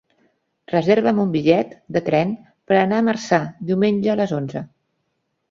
Reserva'm 0.71 1.19
un 1.23 1.33
bitllet 1.35 1.75
de 1.97 2.01
tren 2.07 2.33
per 2.73 2.81
anar 2.85 3.03
a 3.03 3.07
Marçà 3.11 3.41
diumenge 3.71 4.13
a 4.15 4.19
les 4.25 4.35
onze. 4.41 4.67